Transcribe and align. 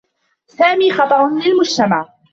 سامي 0.45 0.91
خطر 0.91 1.27
للمجتمع. 1.29 2.09